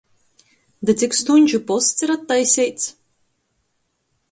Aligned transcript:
Da 0.89 0.93
cik 1.01 1.13
stuņžu 1.17 1.59
posts 1.73 2.07
ir 2.07 2.15
attaiseits? 2.15 2.91